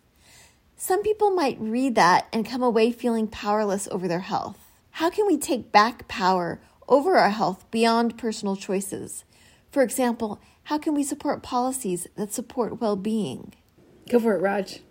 Some 0.86 1.02
people 1.02 1.32
might 1.32 1.62
read 1.62 1.96
that 1.96 2.28
and 2.34 2.46
come 2.46 2.62
away 2.62 2.92
feeling 2.92 3.25
powerless 3.25 3.88
over 3.90 4.06
their 4.06 4.20
health. 4.20 4.58
How 4.92 5.10
can 5.10 5.25
we 5.25 5.38
take 5.38 5.72
back 5.72 6.10
power 6.10 6.60
over 6.90 7.16
our 7.16 7.30
health 7.30 7.63
beyond 7.72 8.18
personal 8.18 8.58
choices? 8.58 9.24
For 9.72 9.82
example, 9.82 10.42
how 10.63 10.78
can 10.78 10.94
we 10.94 11.02
support 11.02 11.42
policies 11.42 12.06
that 12.18 12.34
support 12.34 12.82
well 12.82 12.98
being? 12.98 13.54
Go 14.10 14.20
for 14.20 14.36
it, 14.36 14.42
Raj. 14.42 14.82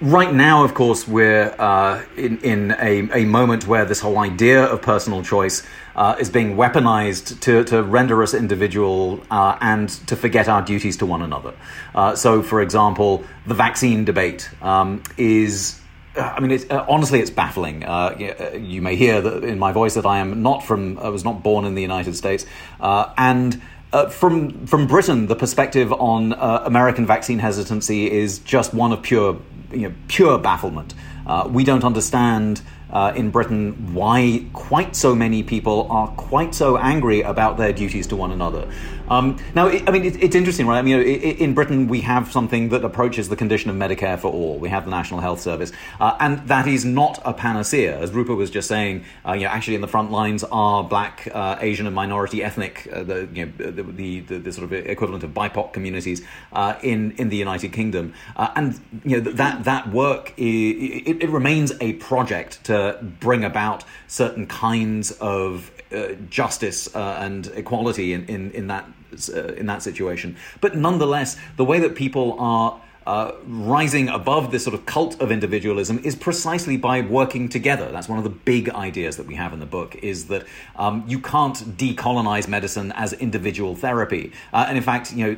Right 0.00 0.32
now, 0.32 0.62
of 0.62 0.74
course, 0.74 1.08
we're 1.08 1.52
uh, 1.58 2.04
in, 2.16 2.38
in 2.38 2.70
a, 2.78 3.22
a 3.22 3.24
moment 3.24 3.66
where 3.66 3.84
this 3.84 3.98
whole 3.98 4.18
idea 4.18 4.64
of 4.64 4.80
personal 4.80 5.24
choice 5.24 5.64
uh, 5.96 6.14
is 6.20 6.30
being 6.30 6.54
weaponized 6.54 7.40
to, 7.40 7.64
to 7.64 7.82
render 7.82 8.22
us 8.22 8.32
individual 8.32 9.20
uh, 9.28 9.58
and 9.60 9.88
to 10.06 10.14
forget 10.14 10.48
our 10.48 10.62
duties 10.62 10.98
to 10.98 11.06
one 11.06 11.20
another. 11.20 11.52
Uh, 11.96 12.14
so, 12.14 12.42
for 12.42 12.62
example, 12.62 13.24
the 13.48 13.54
vaccine 13.54 14.04
debate 14.04 14.48
um, 14.62 15.02
is 15.16 15.80
I 16.16 16.38
mean, 16.40 16.52
it's, 16.52 16.70
uh, 16.70 16.84
honestly, 16.88 17.20
it's 17.20 17.30
baffling. 17.30 17.84
Uh, 17.84 18.54
you 18.56 18.82
may 18.82 18.94
hear 18.94 19.26
in 19.44 19.58
my 19.58 19.72
voice 19.72 19.94
that 19.94 20.06
I 20.06 20.18
am 20.18 20.42
not 20.42 20.64
from, 20.64 20.98
I 20.98 21.08
was 21.08 21.24
not 21.24 21.42
born 21.42 21.64
in 21.64 21.74
the 21.74 21.82
United 21.82 22.16
States, 22.16 22.46
uh, 22.80 23.12
and 23.16 23.60
uh, 23.92 24.08
from 24.08 24.66
from 24.66 24.86
Britain, 24.86 25.26
the 25.26 25.36
perspective 25.36 25.92
on 25.92 26.34
uh, 26.34 26.62
American 26.64 27.06
vaccine 27.06 27.38
hesitancy 27.38 28.10
is 28.10 28.38
just 28.40 28.74
one 28.74 28.92
of 28.92 29.02
pure, 29.02 29.40
you 29.72 29.88
know, 29.88 29.94
pure 30.08 30.38
bafflement. 30.38 30.94
Uh, 31.26 31.48
we 31.50 31.64
don't 31.64 31.84
understand 31.84 32.62
uh, 32.90 33.12
in 33.14 33.30
Britain 33.30 33.92
why 33.92 34.44
quite 34.52 34.96
so 34.96 35.14
many 35.14 35.42
people 35.42 35.86
are 35.90 36.08
quite 36.08 36.54
so 36.54 36.78
angry 36.78 37.20
about 37.20 37.56
their 37.58 37.72
duties 37.72 38.06
to 38.06 38.16
one 38.16 38.32
another. 38.32 38.70
Um, 39.10 39.38
now, 39.54 39.68
I 39.68 39.90
mean, 39.90 40.04
it's 40.04 40.34
interesting, 40.34 40.66
right? 40.66 40.78
I 40.78 40.82
mean, 40.82 41.00
in 41.00 41.54
Britain, 41.54 41.88
we 41.88 42.00
have 42.02 42.30
something 42.30 42.68
that 42.70 42.84
approaches 42.84 43.28
the 43.28 43.36
condition 43.36 43.70
of 43.70 43.76
Medicare 43.76 44.18
for 44.18 44.30
all. 44.30 44.58
We 44.58 44.68
have 44.68 44.84
the 44.84 44.90
National 44.90 45.20
Health 45.20 45.40
Service, 45.40 45.72
uh, 46.00 46.16
and 46.20 46.46
that 46.48 46.66
is 46.66 46.84
not 46.84 47.20
a 47.24 47.32
panacea. 47.32 47.98
As 47.98 48.12
Rupa 48.12 48.34
was 48.34 48.50
just 48.50 48.68
saying, 48.68 49.04
uh, 49.26 49.32
you 49.32 49.42
know, 49.42 49.48
actually, 49.48 49.76
in 49.76 49.80
the 49.80 49.88
front 49.88 50.10
lines 50.10 50.44
are 50.44 50.84
black, 50.84 51.28
uh, 51.32 51.56
Asian, 51.60 51.86
and 51.86 51.94
minority 51.94 52.42
ethnic, 52.42 52.88
uh, 52.92 53.02
the, 53.02 53.28
you 53.32 53.46
know, 53.46 53.52
the, 53.70 54.20
the, 54.20 54.38
the, 54.38 54.52
sort 54.52 54.64
of 54.64 54.72
equivalent 54.72 55.24
of 55.24 55.30
BIPOC 55.30 55.72
communities 55.72 56.22
uh, 56.52 56.74
in 56.82 57.12
in 57.12 57.28
the 57.28 57.36
United 57.36 57.72
Kingdom, 57.72 58.12
and 58.36 58.80
you 59.04 59.20
know 59.20 59.32
that 59.32 59.64
that 59.64 59.90
work 59.90 60.34
it, 60.36 61.22
it 61.22 61.30
remains 61.30 61.72
a 61.80 61.94
project 61.94 62.62
to 62.64 62.98
bring 63.20 63.44
about 63.44 63.84
certain 64.06 64.46
kinds 64.46 65.12
of 65.12 65.70
uh, 65.92 66.14
justice 66.28 66.94
uh, 66.94 67.18
and 67.20 67.46
equality 67.54 68.12
in, 68.12 68.26
in, 68.26 68.50
in 68.52 68.66
that 68.68 68.84
uh, 69.34 69.54
in 69.54 69.66
that 69.66 69.82
situation. 69.82 70.36
But 70.60 70.76
nonetheless, 70.76 71.36
the 71.56 71.64
way 71.64 71.80
that 71.80 71.94
people 71.94 72.36
are 72.38 72.78
uh, 73.08 73.32
rising 73.46 74.10
above 74.10 74.50
this 74.50 74.64
sort 74.64 74.74
of 74.74 74.84
cult 74.84 75.18
of 75.22 75.32
individualism 75.32 75.98
is 76.04 76.14
precisely 76.14 76.76
by 76.76 77.00
working 77.00 77.48
together. 77.48 77.90
That's 77.90 78.06
one 78.06 78.18
of 78.18 78.24
the 78.24 78.30
big 78.30 78.68
ideas 78.68 79.16
that 79.16 79.26
we 79.26 79.34
have 79.36 79.54
in 79.54 79.60
the 79.60 79.66
book 79.66 79.96
is 80.02 80.26
that 80.26 80.44
um, 80.76 81.04
you 81.08 81.18
can't 81.18 81.56
decolonize 81.78 82.46
medicine 82.48 82.92
as 82.92 83.14
individual 83.14 83.74
therapy. 83.74 84.30
Uh, 84.52 84.66
and 84.68 84.76
in 84.76 84.84
fact, 84.84 85.10
you 85.14 85.24
know, 85.24 85.34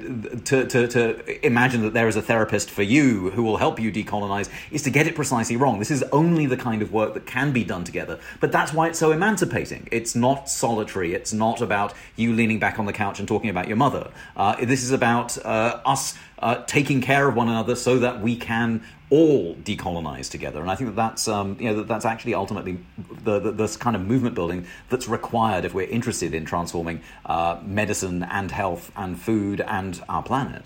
to, 0.46 0.66
to, 0.66 0.88
to 0.88 1.46
imagine 1.46 1.82
that 1.82 1.94
there 1.94 2.08
is 2.08 2.16
a 2.16 2.22
therapist 2.22 2.68
for 2.68 2.82
you 2.82 3.30
who 3.30 3.44
will 3.44 3.58
help 3.58 3.78
you 3.78 3.92
decolonize 3.92 4.50
is 4.72 4.82
to 4.82 4.90
get 4.90 5.06
it 5.06 5.14
precisely 5.14 5.54
wrong. 5.54 5.78
This 5.78 5.92
is 5.92 6.02
only 6.10 6.46
the 6.46 6.56
kind 6.56 6.82
of 6.82 6.92
work 6.92 7.14
that 7.14 7.24
can 7.24 7.52
be 7.52 7.62
done 7.62 7.84
together. 7.84 8.18
But 8.40 8.50
that's 8.50 8.72
why 8.72 8.88
it's 8.88 8.98
so 8.98 9.12
emancipating. 9.12 9.86
It's 9.92 10.16
not 10.16 10.48
solitary. 10.50 11.14
It's 11.14 11.32
not 11.32 11.60
about 11.60 11.94
you 12.16 12.32
leaning 12.32 12.58
back 12.58 12.80
on 12.80 12.86
the 12.86 12.92
couch 12.92 13.20
and 13.20 13.28
talking 13.28 13.48
about 13.48 13.68
your 13.68 13.76
mother. 13.76 14.10
Uh, 14.36 14.56
this 14.56 14.82
is 14.82 14.90
about 14.90 15.38
uh, 15.46 15.80
us 15.84 16.18
uh, 16.40 16.62
taking 16.64 17.00
care 17.00 17.28
of 17.28 17.34
one 17.36 17.48
another 17.48 17.74
so 17.74 17.98
that 17.98 18.20
we 18.20 18.36
can 18.36 18.82
all 19.10 19.56
decolonize 19.56 20.30
together. 20.30 20.60
And 20.60 20.70
I 20.70 20.76
think 20.76 20.90
that 20.90 20.96
that's 20.96 21.28
um, 21.28 21.56
you 21.58 21.68
know 21.68 21.76
that 21.76 21.88
that's 21.88 22.04
actually 22.04 22.34
ultimately 22.34 22.78
the, 23.24 23.40
the, 23.40 23.52
this 23.52 23.76
kind 23.76 23.96
of 23.96 24.02
movement 24.02 24.34
building 24.34 24.66
that's 24.88 25.08
required 25.08 25.64
if 25.64 25.74
we're 25.74 25.88
interested 25.88 26.34
in 26.34 26.44
transforming 26.44 27.02
uh, 27.26 27.60
medicine 27.64 28.22
and 28.22 28.50
health 28.50 28.92
and 28.96 29.20
food 29.20 29.60
and 29.60 30.02
our 30.08 30.22
planet. 30.22 30.64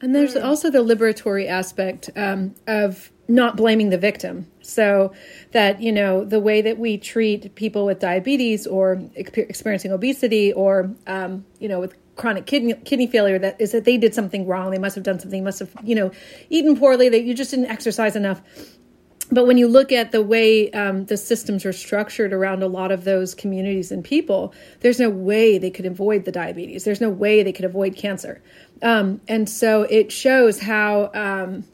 And 0.00 0.12
there's 0.12 0.34
also 0.34 0.68
the 0.68 0.80
liberatory 0.80 1.46
aspect 1.46 2.10
um, 2.16 2.56
of 2.66 3.12
not 3.28 3.56
blaming 3.56 3.90
the 3.90 3.98
victim. 3.98 4.48
So 4.60 5.12
that, 5.52 5.80
you 5.80 5.92
know, 5.92 6.24
the 6.24 6.40
way 6.40 6.60
that 6.62 6.76
we 6.76 6.98
treat 6.98 7.54
people 7.54 7.86
with 7.86 8.00
diabetes 8.00 8.66
or 8.66 9.00
experiencing 9.14 9.92
obesity 9.92 10.52
or, 10.52 10.92
um, 11.06 11.46
you 11.60 11.68
know, 11.68 11.78
with 11.78 11.94
chronic 12.16 12.46
kidney 12.46 12.74
kidney 12.84 13.06
failure 13.06 13.38
that 13.38 13.60
is 13.60 13.72
that 13.72 13.84
they 13.84 13.96
did 13.96 14.14
something 14.14 14.46
wrong. 14.46 14.70
They 14.70 14.78
must 14.78 14.94
have 14.94 15.04
done 15.04 15.18
something. 15.18 15.42
Must 15.44 15.60
have 15.60 15.74
you 15.82 15.94
know 15.94 16.10
eaten 16.50 16.76
poorly. 16.76 17.08
That 17.08 17.22
you 17.22 17.34
just 17.34 17.50
didn't 17.50 17.66
exercise 17.66 18.16
enough. 18.16 18.42
But 19.30 19.46
when 19.46 19.56
you 19.56 19.66
look 19.66 19.92
at 19.92 20.12
the 20.12 20.20
way 20.20 20.70
um, 20.72 21.06
the 21.06 21.16
systems 21.16 21.64
are 21.64 21.72
structured 21.72 22.34
around 22.34 22.62
a 22.62 22.66
lot 22.66 22.92
of 22.92 23.04
those 23.04 23.34
communities 23.34 23.90
and 23.90 24.04
people 24.04 24.52
there's 24.80 25.00
no 25.00 25.08
way 25.08 25.56
they 25.56 25.70
could 25.70 25.86
avoid 25.86 26.24
the 26.26 26.32
diabetes. 26.32 26.84
There's 26.84 27.00
no 27.00 27.08
way 27.08 27.42
they 27.42 27.52
could 27.52 27.64
avoid 27.64 27.96
cancer. 27.96 28.42
Um, 28.82 29.20
and 29.28 29.48
so 29.48 29.82
it 29.84 30.12
shows 30.12 30.60
how 30.60 31.10
um, 31.14 31.64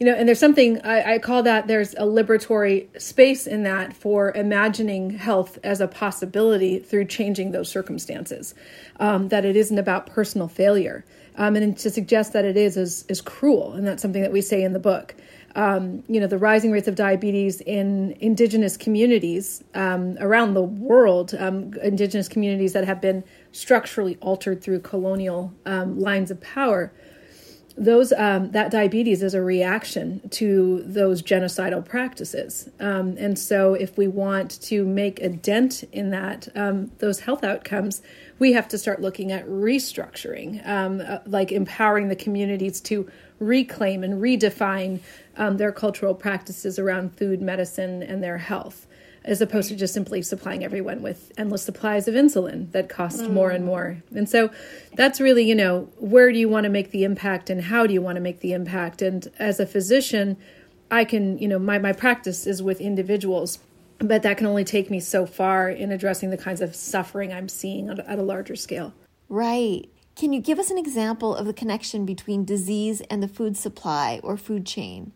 you 0.00 0.06
know 0.06 0.14
and 0.14 0.26
there's 0.26 0.38
something 0.38 0.80
I, 0.80 1.14
I, 1.14 1.18
call 1.18 1.42
that 1.42 1.66
there's 1.66 1.92
a 1.92 2.04
liberatory 2.04 3.00
space 3.00 3.46
in 3.46 3.64
that 3.64 3.94
for 3.94 4.32
imagining 4.32 5.10
health 5.10 5.58
as 5.62 5.82
a 5.82 5.86
possibility 5.86 6.78
through 6.78 7.04
changing 7.04 7.52
those 7.52 7.68
circumstances 7.68 8.54
um, 8.98 9.28
that 9.28 9.44
it 9.44 9.56
isn't 9.56 9.78
about 9.78 10.06
personal 10.06 10.48
failure. 10.48 11.04
Um, 11.36 11.54
and 11.54 11.76
to 11.78 11.90
suggest 11.90 12.32
that 12.32 12.44
it 12.44 12.56
is, 12.56 12.76
is 12.76 13.04
is 13.08 13.20
cruel 13.20 13.74
and 13.74 13.86
that's 13.86 14.00
something 14.00 14.22
that 14.22 14.32
we 14.32 14.40
say 14.40 14.64
in 14.64 14.72
the 14.72 14.80
book. 14.80 15.14
Um, 15.54 16.04
you 16.08 16.20
know 16.20 16.28
the 16.28 16.38
rising 16.38 16.70
rates 16.70 16.88
of 16.88 16.94
diabetes 16.94 17.60
in 17.60 18.16
indigenous 18.20 18.76
communities 18.76 19.62
um, 19.74 20.16
around 20.20 20.54
the 20.54 20.62
world 20.62 21.34
um, 21.38 21.74
indigenous 21.82 22.28
communities 22.28 22.72
that 22.72 22.84
have 22.84 23.00
been 23.00 23.24
structurally 23.52 24.16
altered 24.20 24.62
through 24.62 24.80
colonial 24.80 25.52
um, 25.66 25.98
lines 25.98 26.30
of 26.30 26.40
power 26.40 26.92
those 27.80 28.12
um, 28.12 28.50
that 28.50 28.70
diabetes 28.70 29.22
is 29.22 29.32
a 29.32 29.40
reaction 29.40 30.20
to 30.28 30.82
those 30.84 31.22
genocidal 31.22 31.82
practices, 31.84 32.68
um, 32.78 33.16
and 33.18 33.38
so 33.38 33.72
if 33.72 33.96
we 33.96 34.06
want 34.06 34.60
to 34.62 34.84
make 34.84 35.18
a 35.20 35.30
dent 35.30 35.82
in 35.90 36.10
that 36.10 36.48
um, 36.54 36.92
those 36.98 37.20
health 37.20 37.42
outcomes, 37.42 38.02
we 38.38 38.52
have 38.52 38.68
to 38.68 38.78
start 38.78 39.00
looking 39.00 39.32
at 39.32 39.46
restructuring, 39.46 40.66
um, 40.68 41.00
uh, 41.00 41.18
like 41.24 41.52
empowering 41.52 42.08
the 42.08 42.16
communities 42.16 42.82
to 42.82 43.10
reclaim 43.38 44.04
and 44.04 44.20
redefine 44.20 45.00
um, 45.38 45.56
their 45.56 45.72
cultural 45.72 46.14
practices 46.14 46.78
around 46.78 47.16
food, 47.16 47.40
medicine, 47.40 48.02
and 48.02 48.22
their 48.22 48.36
health 48.36 48.86
as 49.24 49.40
opposed 49.40 49.68
to 49.68 49.76
just 49.76 49.92
simply 49.92 50.22
supplying 50.22 50.64
everyone 50.64 51.02
with 51.02 51.32
endless 51.36 51.62
supplies 51.62 52.08
of 52.08 52.14
insulin 52.14 52.70
that 52.72 52.88
cost 52.88 53.20
mm. 53.20 53.30
more 53.30 53.50
and 53.50 53.64
more. 53.64 54.02
And 54.14 54.28
so 54.28 54.50
that's 54.94 55.20
really, 55.20 55.44
you 55.44 55.54
know, 55.54 55.90
where 55.98 56.32
do 56.32 56.38
you 56.38 56.48
want 56.48 56.64
to 56.64 56.70
make 56.70 56.90
the 56.90 57.04
impact 57.04 57.50
and 57.50 57.62
how 57.62 57.86
do 57.86 57.92
you 57.92 58.00
want 58.00 58.16
to 58.16 58.20
make 58.20 58.40
the 58.40 58.52
impact? 58.52 59.02
And 59.02 59.30
as 59.38 59.60
a 59.60 59.66
physician, 59.66 60.36
I 60.90 61.04
can, 61.04 61.38
you 61.38 61.48
know, 61.48 61.58
my, 61.58 61.78
my 61.78 61.92
practice 61.92 62.46
is 62.46 62.62
with 62.62 62.80
individuals, 62.80 63.58
but 63.98 64.22
that 64.22 64.38
can 64.38 64.46
only 64.46 64.64
take 64.64 64.90
me 64.90 65.00
so 65.00 65.26
far 65.26 65.68
in 65.68 65.92
addressing 65.92 66.30
the 66.30 66.38
kinds 66.38 66.60
of 66.60 66.74
suffering 66.74 67.32
I'm 67.32 67.48
seeing 67.48 67.90
at 67.90 68.18
a 68.18 68.22
larger 68.22 68.56
scale. 68.56 68.94
Right. 69.28 69.88
Can 70.16 70.32
you 70.32 70.40
give 70.40 70.58
us 70.58 70.70
an 70.70 70.78
example 70.78 71.34
of 71.34 71.46
the 71.46 71.52
connection 71.52 72.04
between 72.04 72.44
disease 72.44 73.00
and 73.02 73.22
the 73.22 73.28
food 73.28 73.56
supply 73.56 74.20
or 74.22 74.36
food 74.36 74.66
chain? 74.66 75.12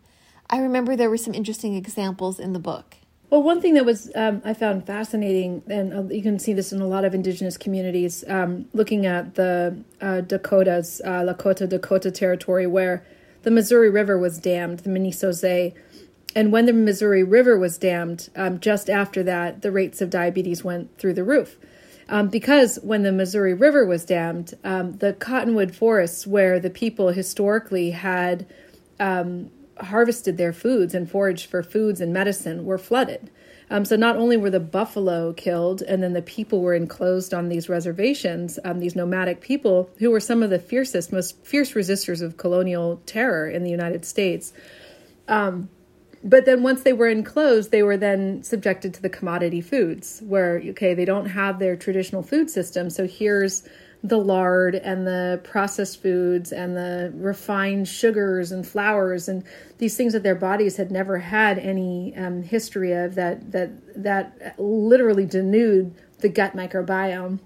I 0.49 0.61
remember 0.61 0.95
there 0.95 1.11
were 1.11 1.17
some 1.17 1.35
interesting 1.35 1.75
examples 1.75 2.39
in 2.39 2.53
the 2.53 2.59
book. 2.59 2.97
Well, 3.35 3.43
one 3.43 3.61
thing 3.61 3.75
that 3.75 3.85
was 3.85 4.13
um, 4.15 4.43
I 4.45 4.55
found 4.55 4.87
fascinating, 4.87 5.65
and 5.67 5.93
uh, 5.93 6.03
you 6.05 6.23
can 6.23 6.39
see 6.39 6.53
this 6.53 6.73
in 6.73 6.81
a 6.81 6.87
lot 6.87 7.05
of 7.05 7.17
indigenous 7.17 7.57
communities, 7.57 8.23
um, 8.29 8.67
looking 8.73 9.07
at 9.07 9.35
the 9.35 9.77
uh, 10.01 10.21
Dakotas, 10.21 11.01
uh, 11.05 11.23
Lakota 11.23 11.69
Dakota 11.69 12.13
territory, 12.13 12.69
where 12.69 13.05
the 13.43 13.51
Missouri 13.51 13.91
River 13.91 14.17
was 14.17 14.39
dammed, 14.39 14.79
the 14.79 14.89
Minnesota. 14.89 15.73
And 16.37 16.53
when 16.53 16.67
the 16.67 16.73
Missouri 16.73 17.25
River 17.25 17.59
was 17.59 17.77
dammed, 17.77 18.29
um, 18.37 18.61
just 18.61 18.89
after 18.89 19.25
that, 19.25 19.63
the 19.63 19.73
rates 19.73 20.01
of 20.01 20.11
diabetes 20.11 20.63
went 20.63 20.97
through 20.97 21.15
the 21.15 21.25
roof. 21.25 21.59
Um, 22.09 22.29
because 22.29 22.79
when 22.85 23.03
the 23.03 23.11
Missouri 23.11 23.53
River 23.53 23.85
was 23.85 24.05
dammed, 24.05 24.55
um, 24.63 24.99
the 24.99 25.13
cottonwood 25.13 25.75
forests 25.75 26.25
where 26.25 26.61
the 26.61 26.71
people 26.71 27.09
historically 27.09 27.91
had 27.91 28.47
um, 29.01 29.51
harvested 29.79 30.37
their 30.37 30.53
foods 30.53 30.95
and 30.95 31.11
foraged 31.11 31.47
for 31.47 31.63
foods 31.63 32.01
and 32.01 32.13
medicine 32.13 32.65
were 32.65 32.79
flooded. 32.79 33.31
Um, 33.71 33.85
so 33.85 33.97
not 33.97 34.17
only 34.17 34.37
were 34.37 34.51
the 34.51 34.61
buffalo 34.61 35.33
killed, 35.33 35.83
and 35.83 36.03
then 36.03 36.13
the 36.13 36.23
people 36.23 36.61
were 36.61 36.75
enclosed 36.75 37.33
on 37.33 37.49
these 37.49 37.69
reservations, 37.69 38.59
um, 38.65 38.79
these 38.79 38.95
nomadic 38.95 39.41
people 39.41 39.91
who 39.99 40.11
were 40.11 40.21
some 40.21 40.43
of 40.43 40.51
the 40.51 40.59
fiercest, 40.59 41.13
most 41.13 41.45
fierce 41.45 41.73
resistors 41.73 42.21
of 42.21 42.37
colonial 42.37 43.01
terror 43.07 43.49
in 43.49 43.65
the 43.65 43.71
United 43.71 44.05
States. 44.05 44.53
Um, 45.29 45.71
but 46.23 46.47
then 46.47 46.63
once 46.63 46.83
they 46.83 46.93
were 46.93 47.09
enclosed, 47.09 47.71
they 47.71 47.83
were 47.83 47.97
then 47.97 48.43
subjected 48.43 48.95
to 48.95 49.03
the 49.03 49.11
commodity 49.11 49.61
foods, 49.61 50.23
where 50.25 50.63
okay, 50.71 50.95
they 50.95 51.05
don't 51.05 51.27
have 51.27 51.59
their 51.59 51.77
traditional 51.77 52.23
food 52.23 52.51
system. 52.51 52.91
So 52.91 53.07
here's 53.07 53.67
the 54.05 54.19
lard 54.19 54.75
and 54.75 55.07
the 55.07 55.41
processed 55.45 56.03
foods 56.03 56.53
and 56.53 56.77
the 56.77 57.11
refined 57.15 57.89
sugars 57.89 58.53
and 58.53 58.67
flours 58.67 59.29
and 59.29 59.43
these 59.79 59.97
things 59.97 60.13
that 60.13 60.23
their 60.23 60.35
bodies 60.35 60.77
had 60.77 60.91
never 60.93 61.19
had 61.19 61.59
any 61.59 62.15
um, 62.15 62.43
history 62.43 62.93
of 62.93 63.15
that 63.15 63.51
that 63.51 63.71
that 63.97 64.55
literally 64.59 65.25
denude 65.27 65.91
the 66.19 66.29
gut 66.29 66.55
microbiome 66.55 67.39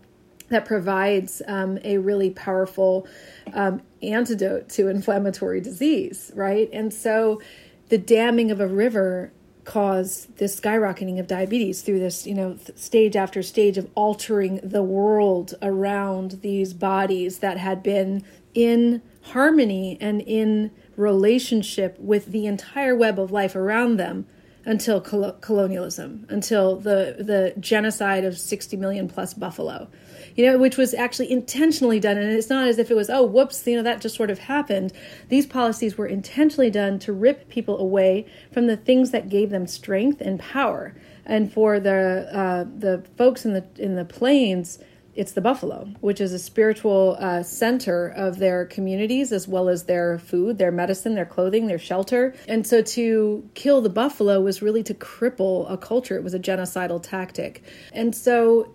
that 0.48 0.64
provides 0.64 1.40
um, 1.46 1.78
a 1.84 1.98
really 1.98 2.30
powerful 2.30 3.06
um, 3.52 3.80
antidote 4.02 4.68
to 4.68 4.88
inflammatory 4.88 5.60
disease 5.60 6.32
right? 6.34 6.68
And 6.72 6.92
so 6.92 7.40
the 7.88 7.98
damming 7.98 8.50
of 8.50 8.60
a 8.60 8.66
river 8.66 9.32
cause 9.68 10.28
this 10.38 10.58
skyrocketing 10.58 11.20
of 11.20 11.26
diabetes 11.26 11.82
through 11.82 11.98
this, 11.98 12.26
you 12.26 12.34
know, 12.34 12.56
stage 12.74 13.14
after 13.14 13.42
stage 13.42 13.76
of 13.76 13.86
altering 13.94 14.58
the 14.62 14.82
world 14.82 15.54
around 15.60 16.40
these 16.40 16.72
bodies 16.72 17.40
that 17.40 17.58
had 17.58 17.82
been 17.82 18.24
in 18.54 19.02
harmony 19.20 19.98
and 20.00 20.22
in 20.22 20.70
relationship 20.96 21.98
with 22.00 22.32
the 22.32 22.46
entire 22.46 22.96
web 22.96 23.20
of 23.20 23.30
life 23.30 23.54
around 23.54 23.98
them 23.98 24.26
until 24.68 25.00
col- 25.00 25.32
colonialism, 25.40 26.26
until 26.28 26.76
the 26.76 27.16
the 27.18 27.54
genocide 27.58 28.24
of 28.24 28.38
60 28.38 28.76
million 28.76 29.08
plus 29.08 29.32
buffalo. 29.32 29.88
You 30.36 30.46
know, 30.46 30.58
which 30.58 30.76
was 30.76 30.94
actually 30.94 31.32
intentionally 31.32 31.98
done 31.98 32.18
and 32.18 32.30
it's 32.30 32.50
not 32.50 32.68
as 32.68 32.78
if 32.78 32.90
it 32.90 32.94
was 32.94 33.08
oh 33.08 33.24
whoops, 33.24 33.66
you 33.66 33.76
know 33.76 33.82
that 33.82 34.02
just 34.02 34.14
sort 34.14 34.30
of 34.30 34.38
happened. 34.40 34.92
These 35.30 35.46
policies 35.46 35.96
were 35.96 36.06
intentionally 36.06 36.70
done 36.70 36.98
to 37.00 37.14
rip 37.14 37.48
people 37.48 37.78
away 37.78 38.26
from 38.52 38.66
the 38.66 38.76
things 38.76 39.10
that 39.10 39.30
gave 39.30 39.48
them 39.48 39.66
strength 39.66 40.20
and 40.20 40.38
power. 40.38 40.94
And 41.24 41.50
for 41.50 41.80
the 41.80 42.28
uh, 42.30 42.64
the 42.64 43.04
folks 43.16 43.46
in 43.46 43.54
the 43.54 43.64
in 43.78 43.96
the 43.96 44.04
plains 44.04 44.78
it's 45.18 45.32
the 45.32 45.40
buffalo, 45.40 45.84
which 46.00 46.20
is 46.20 46.32
a 46.32 46.38
spiritual 46.38 47.16
uh, 47.18 47.42
center 47.42 48.06
of 48.06 48.38
their 48.38 48.64
communities 48.66 49.32
as 49.32 49.48
well 49.48 49.68
as 49.68 49.82
their 49.82 50.20
food, 50.20 50.58
their 50.58 50.70
medicine, 50.70 51.16
their 51.16 51.26
clothing, 51.26 51.66
their 51.66 51.78
shelter. 51.78 52.36
And 52.46 52.64
so 52.64 52.82
to 52.82 53.50
kill 53.54 53.80
the 53.80 53.90
buffalo 53.90 54.40
was 54.40 54.62
really 54.62 54.84
to 54.84 54.94
cripple 54.94 55.68
a 55.68 55.76
culture. 55.76 56.16
It 56.16 56.22
was 56.22 56.34
a 56.34 56.38
genocidal 56.38 57.02
tactic. 57.02 57.64
And 57.92 58.14
so 58.14 58.72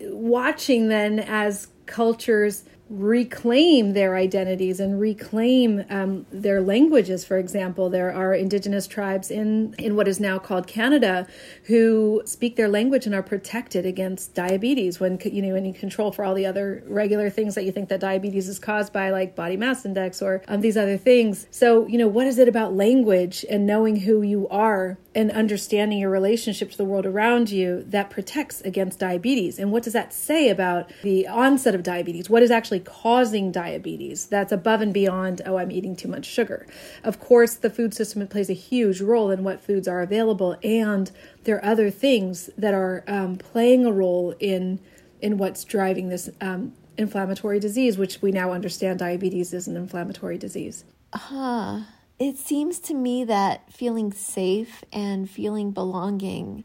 watching 0.00 0.88
then 0.88 1.18
as 1.20 1.68
cultures 1.84 2.64
reclaim 2.92 3.94
their 3.94 4.16
identities 4.16 4.78
and 4.78 5.00
reclaim 5.00 5.82
um, 5.88 6.26
their 6.30 6.60
languages. 6.60 7.24
For 7.24 7.38
example, 7.38 7.88
there 7.88 8.12
are 8.12 8.34
indigenous 8.34 8.86
tribes 8.86 9.30
in, 9.30 9.74
in 9.78 9.96
what 9.96 10.06
is 10.06 10.20
now 10.20 10.38
called 10.38 10.66
Canada 10.66 11.26
who 11.64 12.22
speak 12.26 12.56
their 12.56 12.68
language 12.68 13.06
and 13.06 13.14
are 13.14 13.22
protected 13.22 13.86
against 13.86 14.34
diabetes 14.34 15.00
when 15.00 15.18
you 15.24 15.40
know 15.40 15.54
when 15.54 15.64
you 15.64 15.72
control 15.72 16.12
for 16.12 16.22
all 16.24 16.34
the 16.34 16.44
other 16.44 16.82
regular 16.86 17.30
things 17.30 17.54
that 17.54 17.64
you 17.64 17.72
think 17.72 17.88
that 17.88 18.00
diabetes 18.00 18.46
is 18.46 18.58
caused 18.58 18.92
by, 18.92 19.10
like 19.10 19.34
body 19.34 19.56
mass 19.56 19.86
index 19.86 20.20
or 20.20 20.42
um, 20.48 20.60
these 20.60 20.76
other 20.76 20.98
things. 20.98 21.46
So 21.50 21.86
you 21.86 21.96
know 21.96 22.08
what 22.08 22.26
is 22.26 22.38
it 22.38 22.46
about 22.46 22.74
language 22.74 23.44
and 23.48 23.66
knowing 23.66 23.96
who 23.96 24.20
you 24.20 24.48
are 24.48 24.98
and 25.14 25.30
understanding 25.30 25.98
your 25.98 26.10
relationship 26.10 26.70
to 26.70 26.76
the 26.76 26.84
world 26.84 27.06
around 27.06 27.50
you 27.50 27.84
that 27.88 28.10
protects 28.10 28.60
against 28.60 28.98
diabetes? 28.98 29.58
And 29.58 29.72
what 29.72 29.82
does 29.82 29.94
that 29.94 30.12
say 30.12 30.50
about 30.50 30.92
the 31.02 31.26
onset 31.26 31.74
of 31.74 31.82
diabetes? 31.82 32.28
What 32.28 32.42
is 32.42 32.50
actually 32.50 32.81
causing 32.84 33.52
diabetes 33.52 34.26
that's 34.26 34.52
above 34.52 34.80
and 34.80 34.92
beyond, 34.92 35.40
oh, 35.46 35.56
I'm 35.56 35.70
eating 35.70 35.96
too 35.96 36.08
much 36.08 36.26
sugar. 36.26 36.66
Of 37.02 37.20
course, 37.20 37.54
the 37.54 37.70
food 37.70 37.94
system 37.94 38.26
plays 38.28 38.50
a 38.50 38.54
huge 38.54 39.00
role 39.00 39.30
in 39.30 39.44
what 39.44 39.64
foods 39.64 39.88
are 39.88 40.00
available, 40.00 40.56
and 40.62 41.10
there 41.44 41.56
are 41.56 41.64
other 41.64 41.90
things 41.90 42.50
that 42.56 42.74
are 42.74 43.04
um, 43.06 43.36
playing 43.36 43.86
a 43.86 43.92
role 43.92 44.34
in 44.38 44.80
in 45.20 45.38
what's 45.38 45.62
driving 45.62 46.08
this 46.08 46.28
um, 46.40 46.72
inflammatory 46.96 47.60
disease, 47.60 47.96
which 47.96 48.20
we 48.20 48.32
now 48.32 48.52
understand 48.52 48.98
diabetes 48.98 49.52
is 49.52 49.68
an 49.68 49.76
inflammatory 49.76 50.36
disease. 50.36 50.84
Huh. 51.14 51.82
It 52.18 52.38
seems 52.38 52.78
to 52.80 52.94
me 52.94 53.24
that 53.24 53.72
feeling 53.72 54.12
safe 54.12 54.84
and 54.92 55.28
feeling 55.30 55.70
belonging 55.70 56.64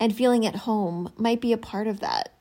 and 0.00 0.14
feeling 0.14 0.46
at 0.46 0.56
home 0.56 1.12
might 1.16 1.40
be 1.40 1.52
a 1.52 1.58
part 1.58 1.86
of 1.86 2.00
that. 2.00 2.34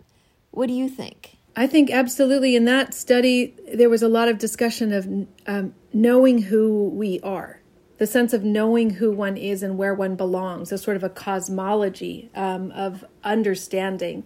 What 0.52 0.68
do 0.68 0.74
you 0.74 0.90
think? 0.90 1.37
I 1.58 1.66
think 1.66 1.90
absolutely. 1.90 2.56
In 2.56 2.66
that 2.66 2.94
study, 2.94 3.56
there 3.74 3.90
was 3.90 4.04
a 4.04 4.08
lot 4.08 4.28
of 4.28 4.38
discussion 4.38 4.94
of 4.94 5.28
um, 5.48 5.74
knowing 5.92 6.44
who 6.44 6.90
we 6.90 7.20
are, 7.22 7.62
the 7.98 8.06
sense 8.06 8.32
of 8.32 8.44
knowing 8.44 8.92
who 8.92 9.12
one 9.12 9.38
is 9.38 9.64
and 9.64 9.76
where 9.76 9.96
one 9.96 10.16
belongs, 10.16 10.72
a 10.72 10.78
sort 10.78 10.96
of 10.96 11.04
a 11.04 11.10
cosmology 11.10 12.30
um, 12.36 12.72
of 12.72 13.04
understanding. 13.24 14.24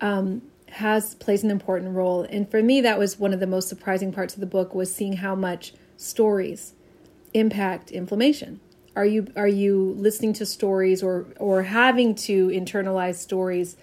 Um, 0.00 0.42
has 0.68 1.14
plays 1.16 1.44
an 1.44 1.50
important 1.50 1.94
role 1.94 2.22
and 2.30 2.50
for 2.50 2.62
me 2.62 2.80
that 2.80 2.98
was 2.98 3.18
one 3.18 3.34
of 3.34 3.40
the 3.40 3.46
most 3.46 3.68
surprising 3.68 4.10
parts 4.10 4.32
of 4.32 4.40
the 4.40 4.46
book 4.46 4.74
was 4.74 4.92
seeing 4.92 5.12
how 5.18 5.34
much 5.34 5.74
stories 5.98 6.72
impact 7.34 7.90
inflammation 7.90 8.58
are 8.96 9.04
you 9.04 9.26
are 9.36 9.46
you 9.46 9.94
listening 9.98 10.32
to 10.32 10.46
stories 10.46 11.02
or 11.02 11.26
or 11.38 11.64
having 11.64 12.14
to 12.14 12.48
internalize 12.48 13.16
stories 13.16 13.76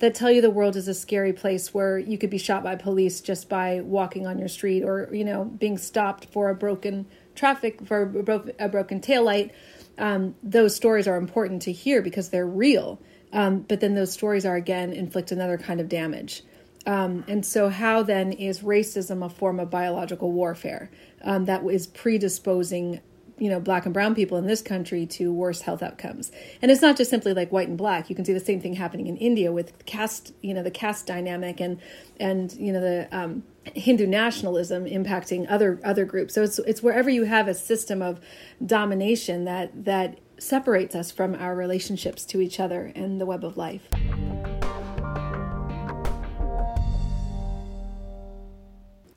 that 0.00 0.14
tell 0.14 0.30
you 0.30 0.40
the 0.40 0.50
world 0.50 0.76
is 0.76 0.88
a 0.88 0.94
scary 0.94 1.32
place 1.32 1.72
where 1.72 1.98
you 1.98 2.18
could 2.18 2.30
be 2.30 2.38
shot 2.38 2.62
by 2.62 2.76
police 2.76 3.20
just 3.20 3.48
by 3.48 3.80
walking 3.80 4.26
on 4.26 4.38
your 4.38 4.48
street 4.48 4.82
or 4.82 5.08
you 5.12 5.24
know 5.24 5.44
being 5.44 5.78
stopped 5.78 6.26
for 6.26 6.50
a 6.50 6.54
broken 6.54 7.06
traffic 7.34 7.86
for 7.86 8.02
a, 8.02 8.06
bro- 8.06 8.50
a 8.58 8.68
broken 8.68 9.00
taillight. 9.00 9.50
Um, 9.96 10.34
those 10.42 10.74
stories 10.74 11.06
are 11.06 11.16
important 11.16 11.62
to 11.62 11.72
hear 11.72 12.02
because 12.02 12.30
they're 12.30 12.46
real. 12.46 13.00
Um, 13.32 13.60
but 13.60 13.80
then 13.80 13.94
those 13.94 14.12
stories 14.12 14.46
are 14.46 14.54
again 14.54 14.92
inflict 14.92 15.32
another 15.32 15.58
kind 15.58 15.80
of 15.80 15.88
damage. 15.88 16.42
Um, 16.86 17.24
and 17.26 17.44
so 17.44 17.68
how 17.68 18.02
then 18.02 18.32
is 18.32 18.60
racism 18.60 19.24
a 19.24 19.28
form 19.28 19.58
of 19.58 19.70
biological 19.70 20.30
warfare 20.30 20.90
um, 21.22 21.46
that 21.46 21.64
is 21.64 21.86
predisposing 21.86 23.00
you 23.38 23.50
know 23.50 23.58
black 23.58 23.84
and 23.84 23.92
brown 23.92 24.14
people 24.14 24.38
in 24.38 24.46
this 24.46 24.62
country 24.62 25.06
to 25.06 25.32
worse 25.32 25.62
health 25.62 25.82
outcomes 25.82 26.30
and 26.62 26.70
it's 26.70 26.82
not 26.82 26.96
just 26.96 27.10
simply 27.10 27.34
like 27.34 27.50
white 27.50 27.68
and 27.68 27.76
black 27.76 28.08
you 28.08 28.16
can 28.16 28.24
see 28.24 28.32
the 28.32 28.40
same 28.40 28.60
thing 28.60 28.74
happening 28.74 29.06
in 29.06 29.16
india 29.16 29.50
with 29.50 29.84
caste 29.86 30.32
you 30.40 30.54
know 30.54 30.62
the 30.62 30.70
caste 30.70 31.06
dynamic 31.06 31.60
and 31.60 31.80
and 32.20 32.52
you 32.54 32.72
know 32.72 32.80
the 32.80 33.08
um, 33.16 33.42
hindu 33.74 34.06
nationalism 34.06 34.84
impacting 34.84 35.46
other 35.48 35.80
other 35.84 36.04
groups 36.04 36.34
so 36.34 36.42
it's 36.42 36.58
it's 36.60 36.82
wherever 36.82 37.10
you 37.10 37.24
have 37.24 37.48
a 37.48 37.54
system 37.54 38.02
of 38.02 38.20
domination 38.64 39.44
that 39.44 39.84
that 39.84 40.18
separates 40.38 40.94
us 40.94 41.10
from 41.10 41.34
our 41.36 41.54
relationships 41.54 42.24
to 42.24 42.40
each 42.40 42.60
other 42.60 42.92
and 42.94 43.20
the 43.20 43.26
web 43.26 43.44
of 43.44 43.56
life 43.56 43.88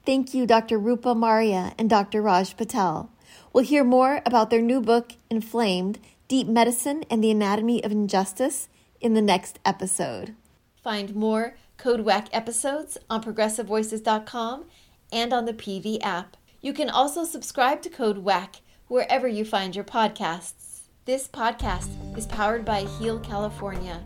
Thank 0.06 0.34
you, 0.34 0.47
Dr. 0.47 0.80
Rupa 0.80 1.13
Marya 1.13 1.73
and 1.77 1.89
Dr. 1.89 2.21
Raj 2.21 2.56
Patel. 2.56 3.12
We'll 3.53 3.63
hear 3.63 3.83
more 3.83 4.21
about 4.25 4.49
their 4.49 4.62
new 4.62 4.81
book, 4.81 5.13
Inflamed 5.29 5.99
Deep 6.27 6.47
Medicine 6.47 7.03
and 7.10 7.23
the 7.23 7.31
Anatomy 7.31 7.83
of 7.83 7.91
Injustice, 7.91 8.67
in 8.99 9.13
the 9.13 9.21
next 9.21 9.60
episode. 9.63 10.36
Find 10.83 11.15
more 11.15 11.55
Code 11.77 12.01
WACK 12.01 12.29
episodes 12.33 12.97
on 13.10 13.23
progressivevoices.com 13.23 14.65
and 15.12 15.33
on 15.33 15.45
the 15.45 15.53
PV 15.53 15.99
app. 16.01 16.36
You 16.62 16.73
can 16.73 16.89
also 16.89 17.23
subscribe 17.23 17.81
to 17.83 17.89
Code 17.89 18.19
WACK 18.19 18.57
wherever 18.88 19.27
you 19.27 19.45
find 19.45 19.75
your 19.75 19.86
podcasts. 19.86 20.81
This 21.05 21.27
podcast 21.27 22.17
is 22.17 22.25
powered 22.25 22.65
by 22.65 22.81
Heal 22.81 23.19
California, 23.19 24.05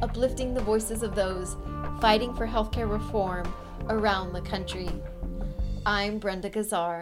uplifting 0.00 0.54
the 0.54 0.62
voices 0.62 1.02
of 1.02 1.14
those 1.14 1.56
fighting 2.00 2.34
for 2.34 2.46
healthcare 2.46 2.90
reform 2.90 3.52
around 3.88 4.32
the 4.32 4.40
country. 4.40 4.88
I'm 5.84 6.18
Brenda 6.18 6.48
Gazzar. 6.48 6.96